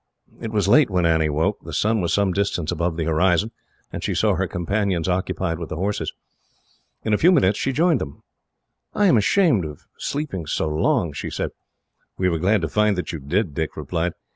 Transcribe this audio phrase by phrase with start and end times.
[0.39, 1.59] It was late when Annie awoke.
[1.63, 3.51] The sun was some distance above the horizon,
[3.93, 6.11] and she saw her companions occupied with the horses.
[7.03, 8.23] In a few minutes she joined them.
[8.95, 11.51] "I am ashamed at sleeping so long," she said.
[12.17, 14.13] "We were glad to find that you did," Dick replied.